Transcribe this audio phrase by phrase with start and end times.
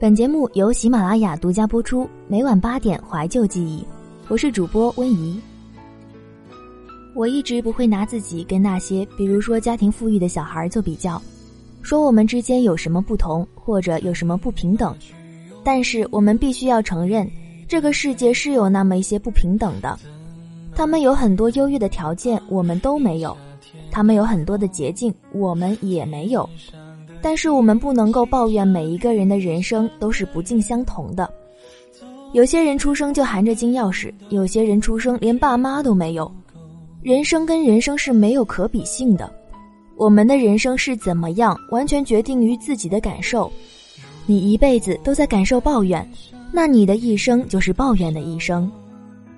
[0.00, 3.84] 本节目由喜马拉雅独家播出，每晚八点怀旧记忆，
[4.28, 5.40] 我是主播温怡。
[7.16, 11.20] 我一直不会拿自己跟那些，比如说家庭富裕的小孩做比较，
[11.82, 14.94] 说我们之间有什么不同或者有什么不平等。
[15.64, 17.28] 但是我们必须要承认，
[17.66, 19.98] 这个世界是有那么一些不平等的。
[20.76, 23.36] 他们有很多优越的条件，我们都没有；
[23.90, 26.48] 他们有很多的捷径，我们也没有。
[27.20, 31.28] 但是我们不能够抱怨每一个人的人生都是不尽相同的。
[32.32, 36.30] 有些人出生就含着金钥匙，有些人出生连爸妈都没有。
[37.02, 39.32] 人生跟人生是没有可比性的。
[39.96, 43.50] 我们的人生是怎么样，完全决定于自己的感受。
[44.26, 46.08] 你一辈子都在感受抱怨，
[46.52, 48.70] 那你的一生就是抱怨的一生。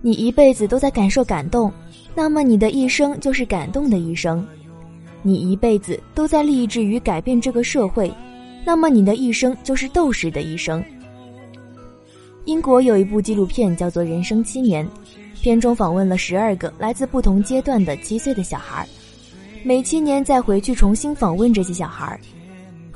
[0.00, 1.72] 你一辈子都在感受感动，
[2.14, 4.44] 那么你的一生就是感动的一生；
[5.22, 8.12] 你一辈子都在立志于改变这个社会，
[8.64, 10.84] 那么你的一生就是斗士的一生。
[12.44, 14.84] 英国有一部纪录片叫做《人生七年》，
[15.40, 18.86] 片中访问了十二个来自不同阶段的七岁的小孩，
[19.62, 22.18] 每七年再回去重新访问这些小孩，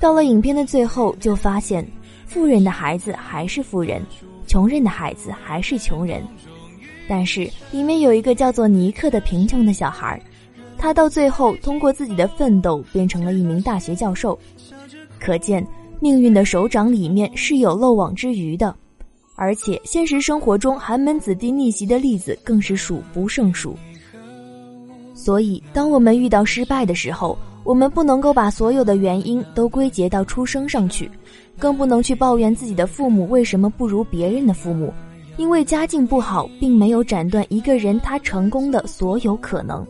[0.00, 1.86] 到了影片的最后，就发现，
[2.26, 4.02] 富人的孩子还是富人，
[4.48, 6.20] 穷人的孩子还是穷人。
[7.08, 10.20] 但是里面有一个叫做尼克的贫穷的小孩，
[10.78, 14.38] 他到最后通过自己的奋斗变成了一名大学教授。
[15.18, 15.66] 可见
[16.00, 18.74] 命运的手掌里面是有漏网之鱼的，
[19.34, 23.74] 而且现实生活中寒门子弟逆袭的例子更是数不胜数。
[25.14, 31.10] 所以，当我们遇到失败的时候，我们不能够把所有的原因都归结到出生上去，
[31.58, 34.92] 更不能去抱怨自己的父母为什么不如别人的父母。
[35.38, 39.84] 因为家境不好，并没有斩断一个人他成功的所有可能。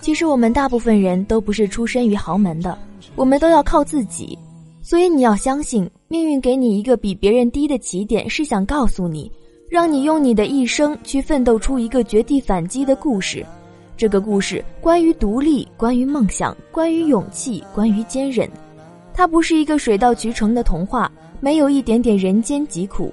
[0.00, 2.76] 其实我们大部分人都不是出身于豪门的，
[3.14, 4.38] 我们都要靠自己。
[4.82, 9.30] 所以你要相信，命运给你一个比别人低的起点，是想告诉你，
[9.68, 13.44] 让你用你的一生去奋斗出一个绝地反击的故事。
[13.94, 18.48] 这个故事关于独立，关于梦想，关于勇气，关于坚韧。
[19.12, 23.12] 它不是一个水到渠成的童话，没有一点点人间疾苦。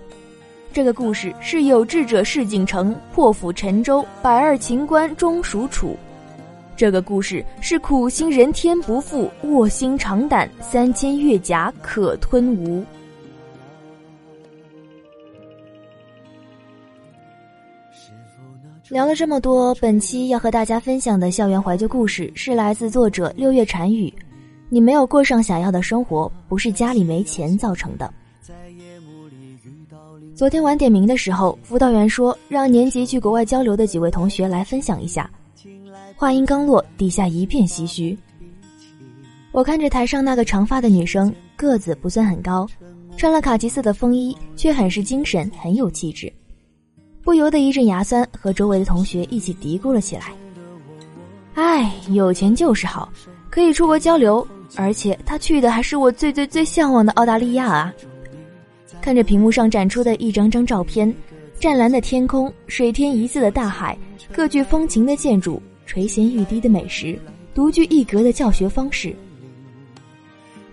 [0.72, 5.97] 这个故事是有志者事竟成，破釜沉舟，百二秦关终属楚。
[6.77, 12.85] 这个故事是苦心人天不负，卧薪尝胆，三千越甲可吞吴。
[18.89, 24.13] 聊了这么多，本期要和大家分享的校园怀旧故事是来自作者六月禅语。
[24.69, 28.13] 你没有过上想要的生活，不是家里没钱造成的。
[30.35, 35.27] 昨天晚点名的时候，辅导员说让年级去国外交流的几位同学来分享一下。
[36.19, 38.17] 话音刚落，底下一片唏嘘。
[39.51, 42.67] 我看着台上那个长发的女生，个子不算很高，
[43.16, 46.33] 穿了卡其色的风衣，却很是精神，很有气质，
[47.22, 50.33] 不由得一阵牙酸，和周围的同学一起嘀咕了起来。
[51.53, 53.13] 哎，有钱就是好，
[53.51, 54.45] 可以出国交流，
[54.75, 57.94] 而且他去的还是我最最最向往的澳大利亚啊！
[59.01, 61.13] 看着屏幕上展出的一张张照片，
[61.59, 63.95] 湛蓝的天空，水天一色的大海，
[64.33, 67.18] 各具风情的建筑，垂涎欲滴的美食，
[67.56, 69.16] 独具一格的教学方式。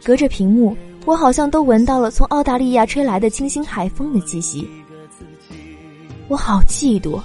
[0.02, 0.76] 隔着屏幕，
[1.06, 4.68] 我好像都闻到了从澳大利亚吹来的清新海风的气息。
[6.28, 7.18] 我好嫉妒，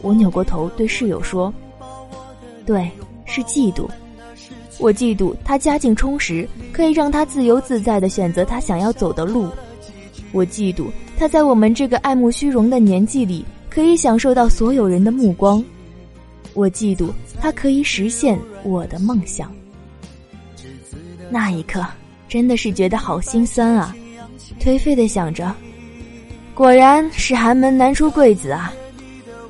[0.00, 1.52] 我扭过头对室友说
[2.64, 2.90] ：“对，
[3.26, 3.86] 是嫉妒。
[4.80, 9.48] 我嫉妒他家境充实，可以让他自由自在的选择他想要走的路。”
[10.32, 10.86] 我嫉妒
[11.18, 15.62] 他在我们这个爱慕虚荣的年纪里，可以享受到所有人的目光。
[16.54, 17.10] 我嫉妒
[17.40, 19.52] 他可以实现我的梦想。
[21.30, 21.84] 那一刻，
[22.28, 23.94] 真的是觉得好心酸啊！
[24.60, 25.54] 颓废的想着，
[26.54, 28.72] 果然是寒门难出贵子啊！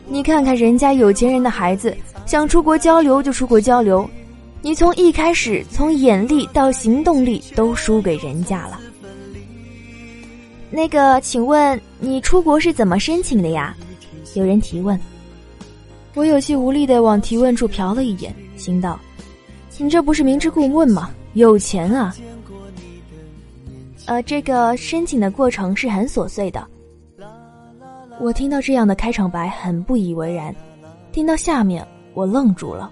[0.08, 4.08] 你看看人家有钱人的孩子，想出国交流就出国交流，
[4.60, 8.80] 你从一开始从眼力到行动力都输给人家了。
[10.70, 13.74] 那个，请问你出国是怎么申请的呀？
[14.34, 14.98] 有人提问。
[16.18, 18.98] 我有气无力的往提问处瞟了一眼，心道
[19.78, 21.10] ：“你这不是明知故问吗？
[21.34, 22.12] 有钱啊！”
[24.06, 26.66] 呃，这个申请的过程是很琐碎的。
[28.18, 30.52] 我听到这样的开场白，很不以为然。
[31.12, 32.90] 听到下面，我愣住了。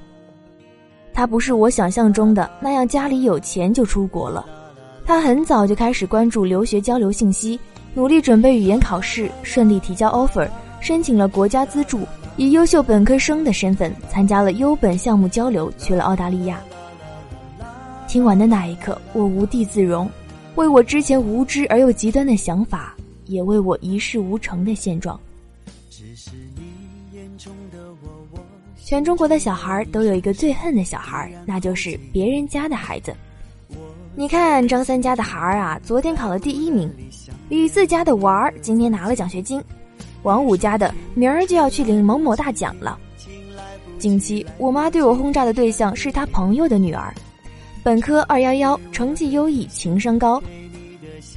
[1.13, 4.47] 他不是我想象中的那样，家里有钱就出国了。
[5.05, 7.59] 他很早就开始关注留学交流信息，
[7.93, 10.49] 努力准备语言考试，顺利提交 offer，
[10.81, 12.07] 申请了国家资助，
[12.37, 16.61] 以优秀本科生的身份参加了优本项目交流，去了澳大利亚。
[18.07, 20.09] 听完的那一刻，我无地自容，
[20.55, 22.95] 为我之前无知而又极端的想法，
[23.25, 25.19] 也为我一事无成的现状。
[28.85, 33.15] 全中国的小孩都有一个最恨的小孩，那就是别人家的孩子。
[34.15, 36.89] 你看张三家的孩儿啊，昨天考了第一名；
[37.49, 39.61] 李四家的娃儿今天拿了奖学金；
[40.27, 42.99] 王五家的明儿就要去领某某大奖了。
[43.97, 47.15] 近期我妈对我轰炸的对象是她朋友的女儿，
[47.85, 50.43] 本科二幺幺，成绩优异，情商高，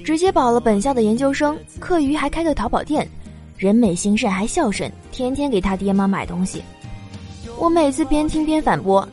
[0.04, 3.08] 直接保了本校的研究生，课余还开个淘宝店，
[3.58, 6.64] 人美心善还孝顺，天天给他爹妈买东西。
[7.60, 9.08] 我每次边听边反驳，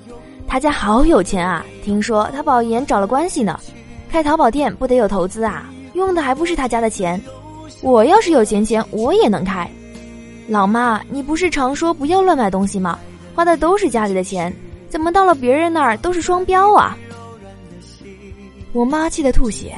[0.48, 1.62] 他家好有钱啊！
[1.84, 3.60] 听说他保研找了关系呢，
[4.08, 5.70] 开淘宝店不得有投资啊？
[5.92, 7.20] 用的还不是他家的钱。
[7.80, 9.68] 我要是有钱钱，我也能开。
[10.48, 12.98] 老妈，你不是常说不要乱买东西吗？
[13.34, 14.54] 花的都是家里的钱，
[14.88, 16.96] 怎么到了别人那儿都是双标啊？
[18.72, 19.74] 我妈气得吐血，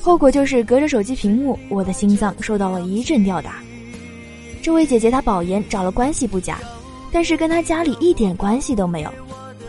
[0.00, 3.56] 后果就是隔着手机屏幕，我的心脏受到了一阵吊打。
[4.60, 6.58] 这位姐姐她保研找了关系不假。
[7.14, 9.10] 但是跟她家里一点关系都没有，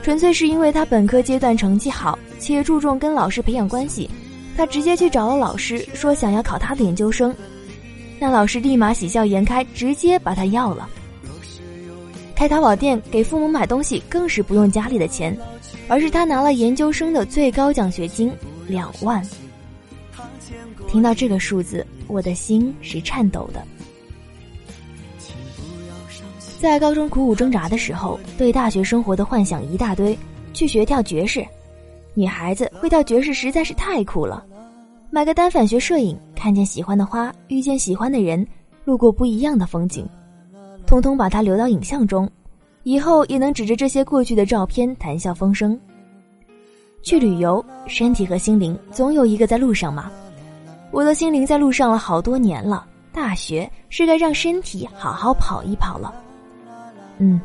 [0.01, 4.10] 纯粹是因为她本科阶段成绩好，且注重跟老师培养关系，
[4.56, 7.36] 她直接去找了老师，说想要考她的研究生，
[8.19, 10.89] 那老师立马喜笑颜开，直接把他要了。
[12.36, 15.38] 开淘宝店给父母买东西更是不用家里的钱，
[15.88, 18.31] 而是他拿了研究生的最高奖学金
[18.68, 19.24] 两万。
[20.88, 23.63] 听到这个数字，我的心是颤抖的。
[26.60, 30.18] 在高中苦苦挣扎的时候，对大学生活的幻想一大堆，
[30.54, 31.45] 去学跳爵士。
[32.13, 34.45] 女孩子会跳爵士实在是太酷了。
[35.13, 38.44] 买个单反学摄影，看见喜欢的花，遇见喜欢的人，
[38.83, 40.10] 路过不一样的风景，
[40.88, 42.27] 通通把它留到影像中，
[42.81, 45.80] 以后也能指着这些过去的照片谈笑风生。
[47.04, 50.12] 去旅游，身体和心灵总有一个在路上嘛。
[50.89, 56.12] 我的心灵在路上了好多年了，大学是该让身体好好跑一跑了。
[57.19, 57.39] 嗯，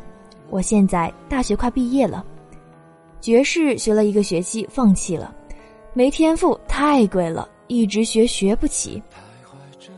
[0.49, 2.25] 我现在大学快毕业了，
[3.21, 5.31] 爵士学了一个学期放弃了，
[5.93, 9.01] 没天赋，太贵了，一直学学不起。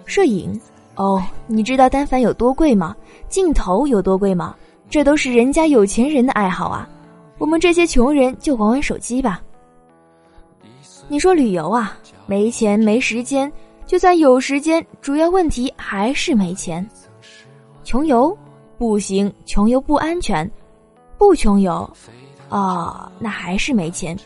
[0.06, 0.62] 摄影，
[0.94, 2.96] 哦，你知道单反有多贵吗？
[3.28, 4.56] 镜头有多贵吗？
[4.88, 6.88] 这都是人家有钱人的爱好啊，
[7.40, 9.42] 我们这些穷人就玩玩手机吧。
[11.08, 11.98] 你说旅游啊，
[12.28, 13.52] 没钱没时间，
[13.88, 16.88] 就算有时间，主要问题还是没钱，
[17.84, 18.38] 穷游。
[18.78, 20.50] 不行，穷游不安全，
[21.16, 21.88] 不穷游，
[22.50, 24.18] 哦，那还是没钱。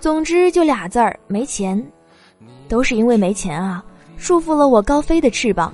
[0.00, 1.78] 总之就俩字儿，没钱，
[2.72, 3.84] 都是因为没钱啊，
[4.16, 5.70] 束缚了我高飞的翅膀。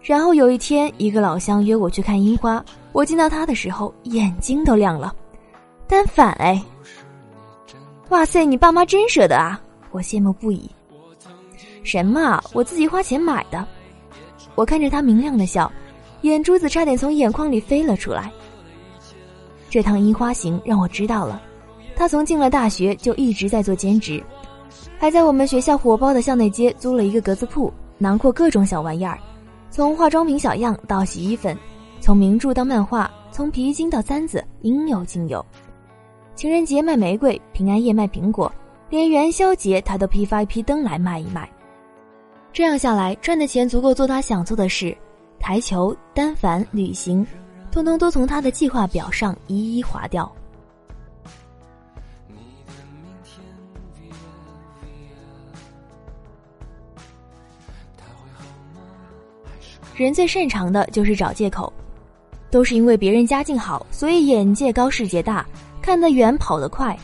[0.00, 5.14] 然后有一天，一个老乡约我去看樱花，我见到他的时候，眼睛都亮了。
[5.86, 6.64] 单反哎，
[8.08, 9.60] 哇塞，你爸妈真舍得啊，
[9.90, 10.70] 我羡慕不已。
[11.82, 12.42] 什么？
[12.54, 13.68] 我自己花钱买的。
[14.54, 15.70] 我看着他明亮的笑。
[16.22, 18.32] 眼珠子差点从眼眶里飞了出来。
[19.68, 21.42] 这趟樱花行让我知道了，
[21.94, 24.24] 他从进了大学就一直在做兼职，
[24.98, 29.18] 还在我们学校火爆的校内街租了一个格子铺，囊括各种小玩意儿，
[29.70, 31.56] 从化妆品小样到洗衣粉，
[32.00, 35.44] 从名著到漫画，从皮筋到簪子，应有尽有。
[36.34, 38.50] 情人节卖玫瑰，平安夜卖苹果，
[38.88, 41.48] 连元宵节他都批发一批灯来卖一卖。
[42.52, 44.96] 这样下来，赚的钱足够做他想做的事。
[45.38, 47.26] 台球、单反、旅行，
[47.70, 50.30] 通通都从他的计划表上一一划掉。
[59.94, 61.72] 人最擅长的就是找借口，
[62.50, 65.46] 都是因为别人家境好，所以眼界高、世界大，
[65.80, 66.96] 看得远、跑得快。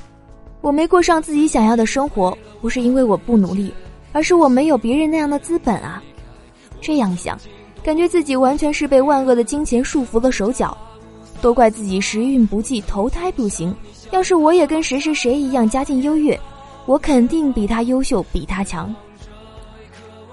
[0.61, 3.73] 我没过上自己想要的生活，不是因为我不努力，
[4.13, 6.03] 而是我没有别人那样的资本啊。
[6.81, 7.39] 这样想。
[7.83, 10.77] 感觉自己完全是被万恶的金钱束缚了手脚，
[11.41, 13.75] 都怪自己时运不济，投胎不行。
[14.11, 16.39] 要是我也跟谁谁谁一样家境优越，
[16.85, 18.95] 我肯定比他优秀，比他强。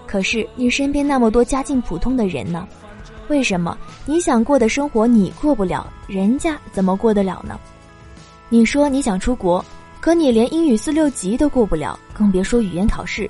[0.07, 2.67] 可是你身边那么多家境普通的人呢？
[3.27, 7.59] 为什么你想过的生活你过不了，人家怎么过得了呢？
[8.49, 9.63] 你说你想出国，
[9.99, 13.29] 可你连英语四六级都过不了，更别说语言考试。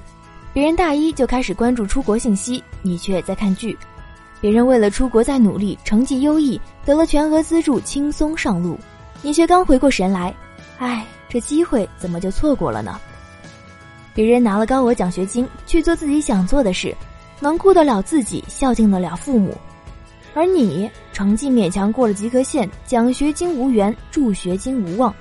[0.54, 3.78] 别人大一就开始关注出国信息，你却在看剧。
[4.40, 8.80] 别人为了出国在努力，成绩优异，得了全额资助，轻松上路，
[9.24, 10.32] 你却刚回过神来，
[10.78, 13.00] 唉，这机会怎么就错过了呢？
[14.18, 16.92] 别人拿了高额奖学金去做自己想做的事，
[17.40, 19.56] 能顾得了自己，孝敬得了父母，
[20.34, 25.14] 而你成绩勉强过了及格线，奖学金无缘，助学金无望。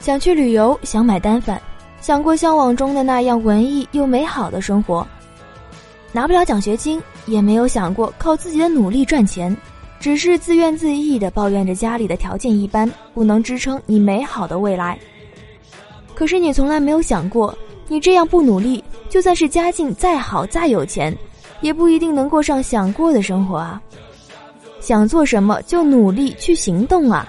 [0.00, 1.58] 想去旅游，想买单反，
[1.98, 5.08] 想过向往中的那样文艺又美好的生活，
[6.12, 9.56] 拿不了奖学金，也没有想过靠自己的努力赚钱，
[9.98, 14.98] 只是自怨自艾的抱怨着家里的条件一般，不能支撑你美好的未来。
[16.14, 17.56] 可是你从来没有想过，
[17.88, 21.16] 你这样不努力，就算是家境再好再有钱，
[21.62, 23.80] 也不一定能过上想过的生活啊。
[24.80, 27.26] 想做什么就努力去行动啊！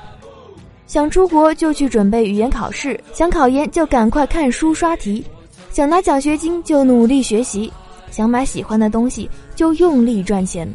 [0.85, 5.25] 想出国就去准备语言考试，想考研就赶快看书刷题，
[5.71, 7.71] 想拿奖学金就努力学习，
[8.11, 10.67] 想买喜欢的东西就用力赚钱。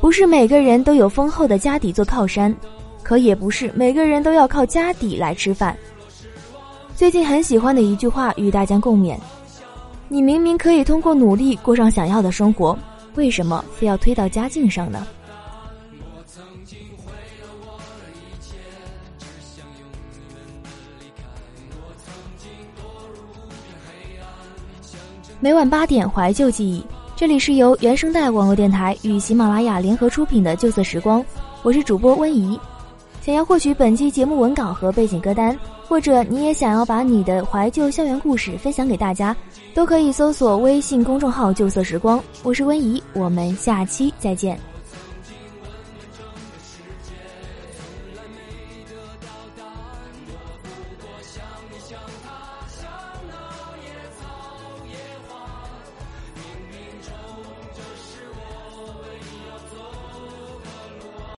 [0.00, 2.54] 不是每个人都有丰厚的家底做靠山，
[3.02, 5.76] 可也不是每个人都要靠家底来吃饭。
[7.02, 9.18] 最近很喜欢的一句话与大家共勉：
[10.06, 12.78] 你明明可以通过努力过上想要的生活，
[13.16, 15.04] 为什么非要推到家境上呢？
[25.40, 26.86] 每晚八点，怀旧记忆。
[27.16, 31.20] 这里是由原声带网络电台与喜马拉雅联合出品的《旧色时光》，
[31.64, 32.56] 我是主播温怡。
[33.20, 35.58] 想要获取本期节目文稿和背景歌单，
[35.92, 39.36] 或者你也想要把你的怀旧校园故事分享给大家，
[39.74, 42.18] 都可以搜索微信公众号“旧色时光”。
[42.42, 44.58] 我是温怡，我们下期再见。